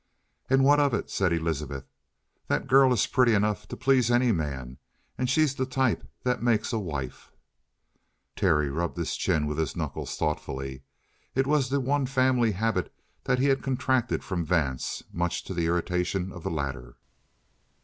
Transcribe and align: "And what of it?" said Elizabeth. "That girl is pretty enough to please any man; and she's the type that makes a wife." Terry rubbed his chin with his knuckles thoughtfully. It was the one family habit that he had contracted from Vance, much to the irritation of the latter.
"And 0.49 0.63
what 0.63 0.79
of 0.79 0.95
it?" 0.95 1.11
said 1.11 1.31
Elizabeth. 1.31 1.85
"That 2.47 2.65
girl 2.65 2.91
is 2.91 3.05
pretty 3.05 3.35
enough 3.35 3.67
to 3.67 3.77
please 3.77 4.09
any 4.09 4.31
man; 4.31 4.79
and 5.15 5.29
she's 5.29 5.53
the 5.53 5.67
type 5.67 6.07
that 6.23 6.41
makes 6.41 6.73
a 6.73 6.79
wife." 6.79 7.31
Terry 8.35 8.71
rubbed 8.71 8.97
his 8.97 9.15
chin 9.15 9.45
with 9.45 9.59
his 9.59 9.75
knuckles 9.75 10.17
thoughtfully. 10.17 10.81
It 11.35 11.45
was 11.45 11.69
the 11.69 11.79
one 11.79 12.07
family 12.07 12.53
habit 12.53 12.91
that 13.25 13.37
he 13.37 13.45
had 13.45 13.61
contracted 13.61 14.23
from 14.23 14.43
Vance, 14.43 15.03
much 15.13 15.43
to 15.43 15.53
the 15.53 15.67
irritation 15.67 16.31
of 16.31 16.41
the 16.41 16.49
latter. 16.49 16.97